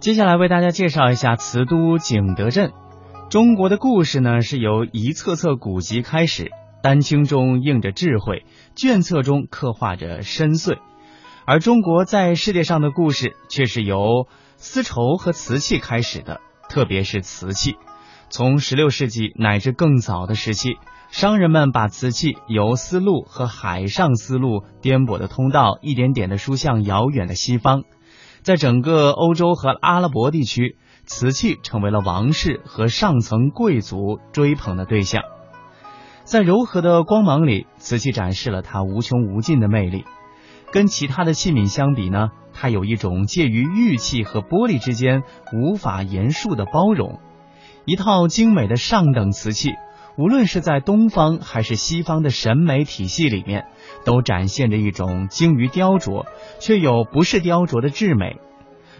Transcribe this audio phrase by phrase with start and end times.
[0.00, 2.72] 接下来为大家介绍一下瓷都景德镇。
[3.30, 6.52] 中国的故事呢，是由一册册古籍开始，
[6.84, 10.78] 丹青中映着智慧，卷册中刻画着深邃。
[11.44, 17.74] 而中国在世界上的故事，却是由丝绸和瓷器开始的，特别是瓷器。
[18.30, 20.76] 从十六世纪乃至更早的时期，
[21.10, 27.82] 商人们把瓷器由丝路和海上丝路颠簸的通道，一点点的输向遥远的西方。
[28.48, 35.22] 在整个欧洲和阿拉伯地区，瓷器成为了王室和上层贵族追捧的对象。
[36.24, 40.06] 在柔和的光芒里，瓷器展示了它无穷无尽的魅力。
[40.72, 47.20] 跟其他的器皿相比呢，它有一种介于玉器和玻璃之间无法言述的包容。
[47.84, 49.74] 一套精美的上等瓷器，
[50.18, 53.66] 无论是在东方还是西方的审美体系里面，
[54.04, 56.26] 都展现着一种精于雕琢
[56.58, 58.38] 却又不是雕琢的至美。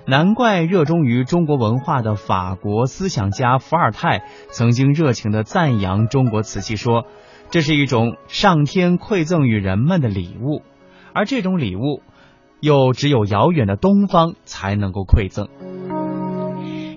[0.06, 7.04] 难怪热衷于中国文化的法国思想家伏尔泰曾经热情地赞扬中国瓷器，说
[7.50, 10.62] 这是一种上天馈赠于人们的礼物。
[11.12, 12.00] 而这种礼物，
[12.60, 15.48] 又只有遥远的东方才能够馈赠。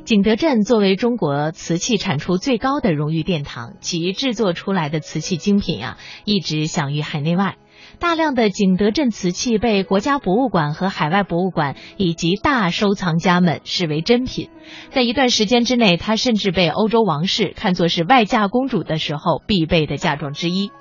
[0.03, 7.55] 景德镇作为中国瓷器产出最高的荣誉殿堂，其制作出来的瓷器精品啊，一直享誉海内外。
[8.01, 14.49] 大量的景德镇瓷器被国家博物馆和海外博物馆以及大收藏家们视为珍品，
[14.89, 20.71] 在一段时间之内，它甚至被欧洲王室看作是外嫁公主的时候必备的嫁妆之一。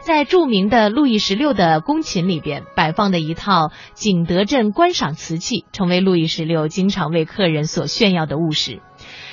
[0.00, 8.80] 在著名的路易十六的宫寝里边，摆放的一套景德镇观赏瓷器，成为路易十六经常为客人所炫耀的物实。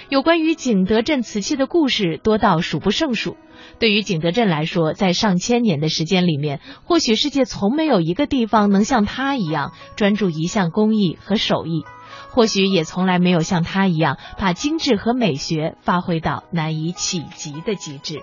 [0.10, 3.36] 有关于景德镇瓷器的故事多到数不胜数。
[3.80, 11.84] 对于景德镇来说，在上千年的时间里面，或许世界从没有一个地方能像它一样专注一项工艺和手艺，
[12.30, 18.22] 或许也从来没有像它一样把精致和美学发挥到难以企及的极致。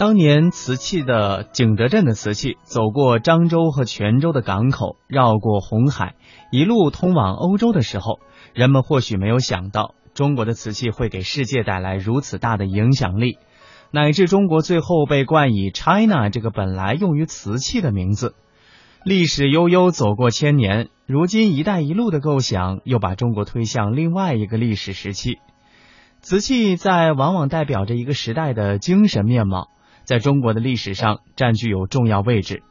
[0.00, 6.14] 当年瓷器的景德镇的瓷器走过漳州和泉州的港口，绕过红海，
[6.50, 8.18] 一路通往欧洲的时候，
[8.54, 9.94] 人们或许没有想到。
[10.14, 13.36] 中国的瓷器会给世界带来如此大的影响力，
[13.90, 18.34] 乃至中国最后被冠以 China 这个本来用于瓷器的名字。
[19.04, 25.40] 历史悠悠走过千年，如今“一带一路”的构想又把中国推向另外一个历史时期。
[26.20, 29.68] 瓷器在往往代表着一个时代的精神面貌，
[30.10, 32.64] 在中国的历史上占据有重要位置。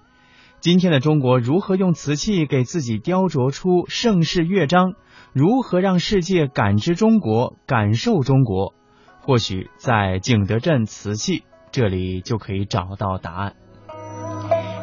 [0.60, 4.96] 今天的中国如何用瓷器给自己雕琢出盛世乐章？
[5.32, 8.74] 如何让世界感知中国、感受中国？
[9.22, 13.56] 或许在景德镇瓷器这里就可以找到答案。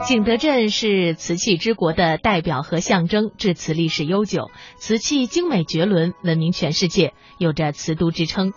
[0.06, 8.54] 景德镇是瓷器之国的代表和象征，至此历史悠久，瓷器精美绝伦，闻名全世界，有着“瓷都”之称。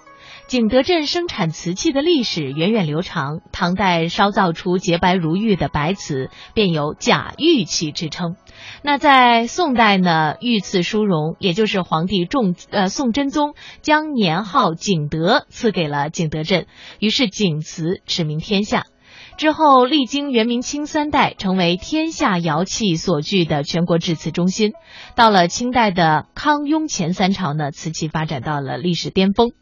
[0.50, 8.36] 景德镇生产瓷器的历史源远流长，唐代烧造出洁白如玉的白瓷，便有假玉器之称。
[8.82, 16.66] 那在宋代呢，御赐殊荣，也就是皇帝重呃宋真宗将年号景德赐给了景德镇，
[16.98, 18.88] 于是景瓷驰名天下。
[19.40, 24.74] 之后历经元明清三代，成为天下窑器所聚的全国制瓷中心。
[25.16, 29.54] 到了清代的康雍乾三朝呢，瓷器发展到了历史巅峰。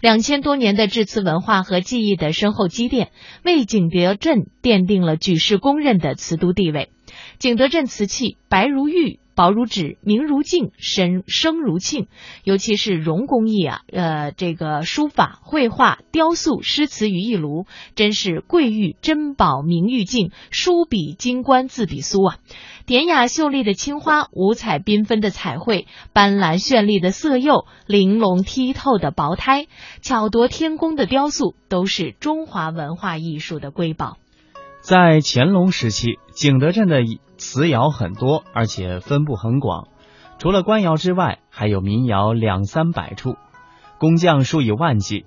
[0.00, 3.12] 两千多年的制瓷文化和技艺的深厚积淀，
[3.44, 6.90] 为景德镇奠定了举世公认的瓷都地位。
[7.38, 9.20] 景德镇瓷器白如玉。
[9.40, 12.08] 薄如纸，明如镜，深声如磬。
[12.44, 17.64] 尤其是融工艺啊，呃，这个书法、绘画、雕塑、诗词于一炉，
[17.94, 22.36] 真是贵玉珍宝，明玉镜，书比金冠，字比苏啊！
[22.84, 29.68] 典雅秀丽的青花，五彩缤纷的彩绘，斑斓绚丽的色釉，玲珑剔透的薄胎，
[30.02, 34.18] 巧夺天工的雕塑，都是中华文化艺术的瑰宝。
[34.80, 37.02] 在乾隆时期，景德镇的。
[37.40, 39.88] 瓷窑很多，而且分布很广。
[40.38, 43.36] 除了官窑之外，还有民窑两三百处，
[43.98, 45.24] 工匠数以万计。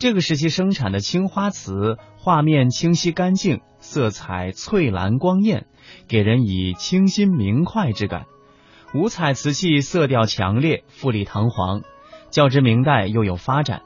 [0.00, 5.66] 这个时期生产的青花瓷，画面清晰干净，色彩翠蓝光艳，
[6.08, 8.24] 给人以清新明快之感。
[8.92, 11.82] 五彩瓷器色调强烈，富丽堂皇。
[12.30, 13.82] 较之明代又有发展。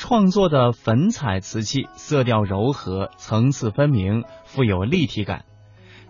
[0.00, 5.44] 创作的粉彩瓷器色调柔和，层次分明，富有立体感。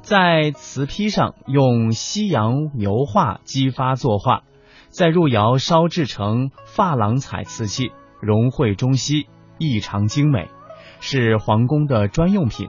[0.01, 4.45] 在瓷坯上用西洋油画激发作画，
[4.91, 7.91] 再入窑烧制成珐琅彩瓷器，
[8.21, 9.27] 融汇中西，
[9.59, 10.49] 异常精美，
[11.01, 12.69] 是皇宫的专用品。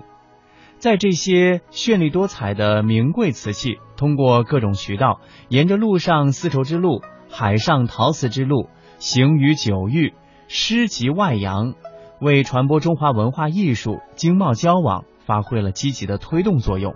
[0.80, 10.16] 在这些绚丽多彩的名贵瓷器，通过各种渠道，沿着陆上丝绸之路、海上陶瓷之路，行于九域。
[10.54, 11.76] 诗集外扬，
[12.20, 16.94] 为传播中华文化艺术、经贸交往发挥了积极的推动作用，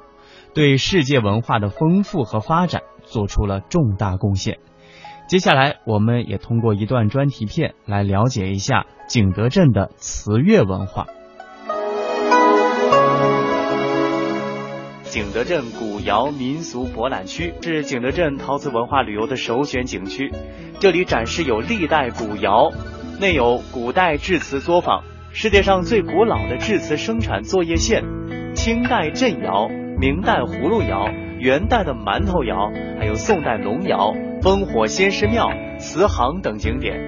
[0.53, 4.57] 对世界文化的丰富和发展做出了重大贡献。
[5.29, 11.05] 接下来，我们也通过一段专题片来了解一下景德镇的瓷乐文化。
[15.05, 20.29] 景德镇古窑民俗博览区是景德镇陶瓷文化旅游的首选景区，
[20.81, 22.69] 这里展示有历代古窑。
[23.19, 28.03] 内有古代制瓷作坊，世界上最古老的制瓷生产作业线，
[28.53, 31.07] 清代镇窑、明代葫芦窑、
[31.39, 36.99] 元代的馒头窑，还有宋代龙窑、烽火仙师庙、瓷行等景点，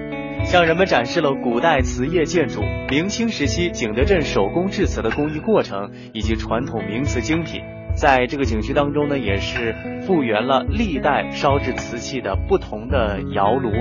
[0.44, 7.60] 向人们展示了古代瓷业建筑、明清时期景德镇手工制瓷的工艺过程以及传统名瓷精品。
[7.98, 9.74] 在这个景区当中呢，也是
[10.06, 13.72] 复原了历代烧制瓷器的不同的窑炉。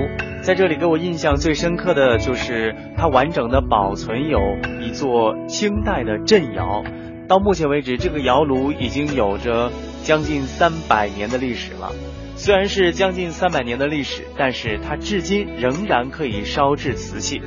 [0.41, 4.39] 在这里给我印象最深刻的就是它完整的保存有
[4.81, 6.83] 一座清代的镇窑。
[7.27, 9.71] 到目前为止，这个窑炉已经有着
[10.01, 11.91] 将近三百年的历史了。
[12.35, 17.39] 虽然是将近三百年的历史，但是它至今仍然可以烧制瓷器。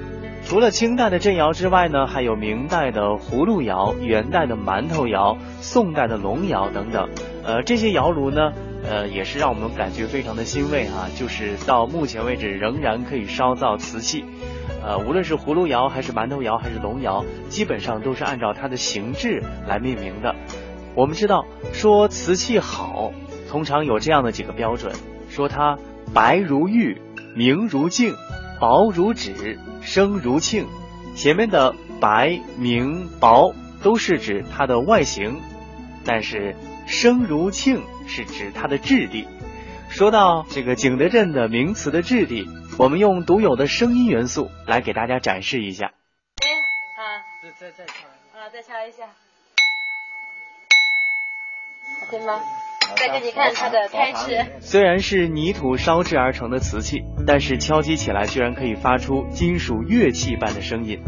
[0.44, 7.08] 除了清代的镇窑之外呢，还有明代的葫芦窑、元代的馒头窑、宋代的龙窑等等。
[7.44, 8.52] 呃，这些窑炉呢，
[8.82, 11.08] 呃，也是让我们感觉非常的欣慰啊。
[11.16, 14.24] 就是到目前为止仍然可以烧造瓷器。
[14.82, 20.34] 呃，无论是葫芦窑还是馒头窑还是龙窑，基本上都是按照它的形制来命名的。
[20.96, 23.12] 我们知道，说瓷器好，
[23.48, 24.92] 通常有这样的几个标准：
[25.28, 25.78] 说它
[26.12, 27.00] 白如玉，
[27.36, 28.14] 明如镜。
[28.60, 30.66] 薄如纸，声如磬。
[31.16, 35.40] 前面的白、明、薄都是指它的外形，
[36.04, 36.54] 但是
[36.86, 39.26] 声如磬是指它的质地。
[39.88, 42.46] 说到这个景德镇的名词的质地，
[42.78, 45.86] 我们用独有的声音元素来给大家展示一下。
[45.86, 46.50] 哎，
[47.02, 47.92] 啊，再再再敲，
[48.38, 49.06] 啊，再敲一下，
[52.00, 52.40] 好听吗？
[52.96, 54.46] 再给你看它的开池。
[54.60, 61.00] 虽然是泥土烧制而成的瓷器，但是敲击起来居然可以发出金属乐器般的声音。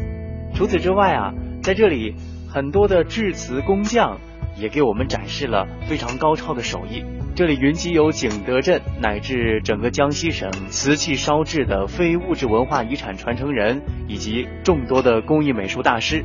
[0.55, 1.33] 除此之外啊，
[1.63, 2.15] 在这里
[2.49, 4.21] 很多的制瓷工匠
[4.57, 7.05] 也给我们展示了非常高超的手艺。
[7.35, 16.23] 这里云集有景德镇乃至整个江西省瓷器烧制的非物质文化遗产传承人，以及众多的工艺美术大师。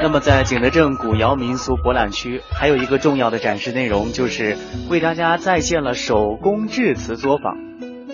[0.00, 4.56] 那么，在景德镇古窑民俗博览区，还有一个重要的展示内容，就是
[4.88, 7.56] 为大家再现了手工制瓷作坊。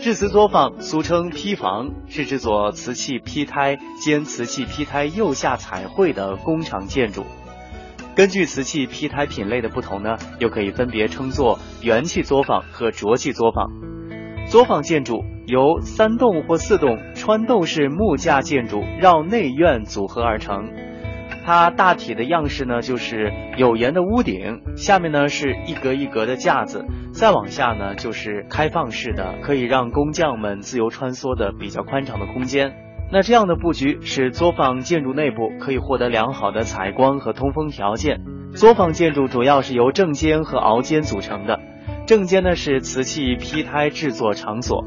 [0.01, 7.25] 制瓷作坊俗称坯房，是制作瓷器坯胎兼瓷器坯胎釉下彩绘的工厂建筑。
[8.15, 13.71] 根据瓷器坯胎品类的不同呢，又可以分别称作元气作坊和浊气作坊。
[14.49, 20.71] 作坊建筑由三栋或四栋穿斗式木架建筑绕内院组合而成。
[21.45, 32.73] 它大体的样式呢，就是有檐的屋顶，下面呢是一格一格的架子，再往下呢就是开放式的，可以让工匠们自由穿梭的比较宽敞的空间。
[33.13, 38.23] 那这样的布局使作坊建筑内部可以获得良好的采光和通风条件。
[38.55, 41.61] 作坊建筑主要是由正间和凹间组成的，
[42.07, 44.83] 正间呢是瓷器坯胎制作场所，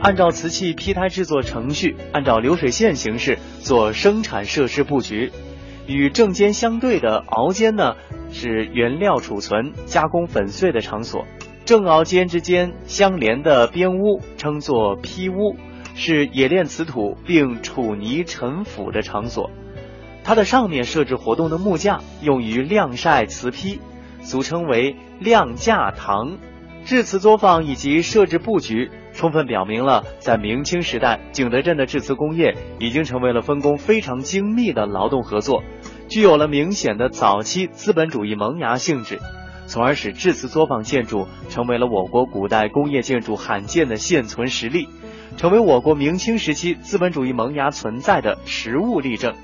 [0.00, 5.32] 按照瓷器坯胎制作程序，按照流水线形式做生产设施布局。
[5.88, 7.96] 与正间相对的凹间呢，
[8.30, 11.26] 是原料储存、加工粉碎的场所。
[11.64, 15.56] 正凹间之间相连的边屋称作坯屋，
[15.94, 19.50] 是冶炼瓷土并储泥陈腐的场所。
[20.22, 23.80] 它的上面设置活动的木架，用于晾晒瓷坯，
[24.20, 26.36] 俗称为晾架堂。
[26.84, 28.90] 制瓷作坊以及设置布局。
[29.18, 35.64] 充分表明了，在明清时代，景德镇的制瓷工业已经成为了分工非常精密的劳动合作，
[36.08, 39.18] 具有了明显的早期资本主义萌芽性质，
[39.66, 44.86] 从而使制瓷作坊建筑成为了我国古代工业建筑罕见的现存实例，
[45.36, 49.34] 成为我国明清时期资本主义萌芽存在的实物例证。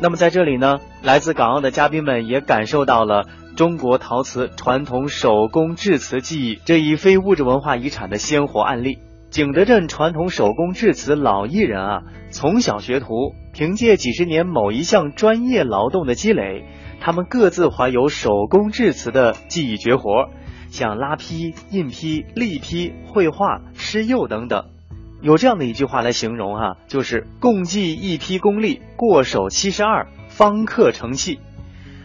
[0.00, 3.24] 那么在这里呢，来自港澳的嘉宾们也感受到了
[3.56, 9.00] 中国陶瓷传统手工制瓷技艺这一非物质文化遗产的鲜活案例。
[9.34, 16.64] 景德镇传统手工制瓷老艺人啊，从小学徒，凭借几十年某一项专业劳动的积累，
[17.00, 20.30] 他们各自怀有手工制瓷的技艺绝活，
[20.68, 24.66] 像拉坯、印坯、立坯、绘画、施釉等等。
[25.20, 31.40] 有这样的一句话来形容哈，就是共计一批功力，过手七十二，方刻成器。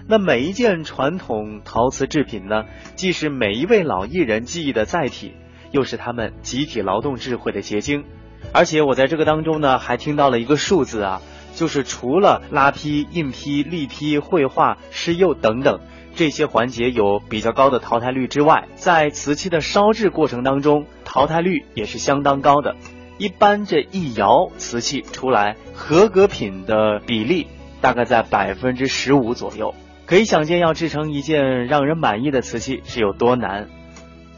[0.07, 2.63] 那每一件传统陶瓷制品呢，
[2.95, 5.33] 既是每一位老艺人技艺的载体，
[5.71, 8.05] 又是他们集体劳动智慧的结晶。
[8.53, 11.21] 而且我在这个当中呢，还听到了一个数字啊，
[11.55, 15.79] 就是除了拉坯、印坯、立坯、绘画、施釉等等
[16.15, 22.75] 这些环节有比较高的淘汰率之外，在瓷器的烧制过程当中，淘汰率也是相当高的。
[23.17, 27.47] 一般这一窑瓷器出来，合格品的比例
[27.81, 29.75] 大概在百分之十五左右。
[30.05, 33.67] 可以想见，要制成一件让人满意的瓷器是有多难。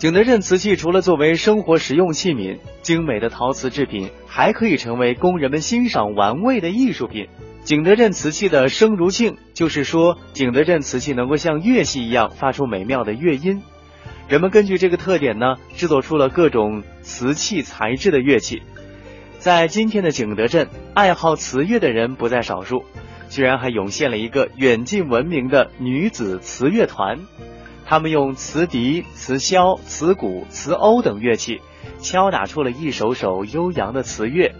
[0.01, 7.27] 景德镇瓷器除了作为生活实用器皿，精美的陶瓷制品，还可以成为工人们欣赏玩味的艺术品。
[7.63, 13.61] 景德镇瓷器的声如磬，就是说景德镇瓷器能够像乐器一样发出美妙的乐音。
[14.27, 18.63] 人们根据这个特点呢，制作出了各种瓷器材质的乐器。
[19.37, 22.85] 在今天的景德镇，爱好瓷乐的人不在少数，
[23.29, 27.19] 居然还涌现了一个远近闻名的女子瓷乐团。
[27.91, 31.59] 他们用瓷笛、瓷箫、瓷鼓、瓷瓯等乐器，
[31.99, 34.53] 敲打出了一首首悠扬的词乐。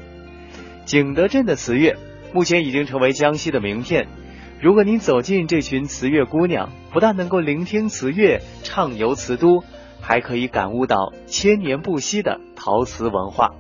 [0.84, 1.96] 景德镇的词乐
[2.34, 4.10] 目前已经成为江西的名片。
[4.60, 9.64] 如果您走进这群词乐姑娘，不但能够聆听词乐、畅游瓷都，
[10.02, 13.52] 还可以感悟到千年不息的陶瓷文化。